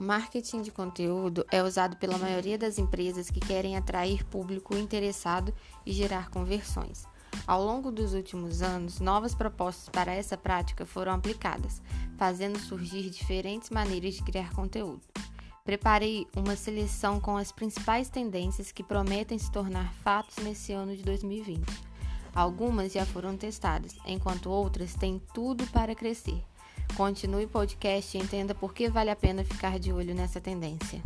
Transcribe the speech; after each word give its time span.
O 0.00 0.02
marketing 0.02 0.62
de 0.62 0.70
conteúdo 0.70 1.44
é 1.52 1.62
usado 1.62 1.94
pela 1.98 2.16
maioria 2.16 2.56
das 2.56 2.78
empresas 2.78 3.28
que 3.28 3.38
querem 3.38 3.76
atrair 3.76 4.24
público 4.24 4.74
interessado 4.74 5.52
e 5.84 5.92
gerar 5.92 6.30
conversões. 6.30 7.06
Ao 7.46 7.62
longo 7.62 7.92
dos 7.92 8.14
últimos 8.14 8.62
anos, 8.62 8.98
novas 8.98 9.34
propostas 9.34 9.90
para 9.90 10.14
essa 10.14 10.38
prática 10.38 10.86
foram 10.86 11.12
aplicadas, 11.12 11.82
fazendo 12.16 12.58
surgir 12.58 13.10
diferentes 13.10 13.68
maneiras 13.68 14.14
de 14.14 14.22
criar 14.22 14.54
conteúdo. 14.54 15.02
Preparei 15.66 16.26
uma 16.34 16.56
seleção 16.56 17.20
com 17.20 17.36
as 17.36 17.52
principais 17.52 18.08
tendências 18.08 18.72
que 18.72 18.82
prometem 18.82 19.38
se 19.38 19.52
tornar 19.52 19.92
fatos 20.02 20.42
nesse 20.42 20.72
ano 20.72 20.96
de 20.96 21.02
2020. 21.02 21.62
Algumas 22.34 22.92
já 22.92 23.04
foram 23.04 23.36
testadas, 23.36 23.94
enquanto 24.06 24.48
outras 24.48 24.94
têm 24.94 25.20
tudo 25.34 25.66
para 25.66 25.94
crescer. 25.94 26.42
Continue 26.96 27.44
o 27.44 27.48
podcast 27.48 28.16
e 28.16 28.20
entenda 28.20 28.54
por 28.54 28.74
que 28.74 28.88
vale 28.88 29.10
a 29.10 29.16
pena 29.16 29.44
ficar 29.44 29.78
de 29.78 29.92
olho 29.92 30.14
nessa 30.14 30.40
tendência. 30.40 31.00